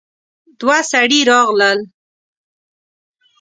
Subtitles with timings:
[0.59, 1.79] دوه سړي راغلل.